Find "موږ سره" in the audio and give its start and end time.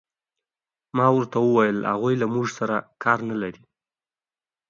2.33-2.75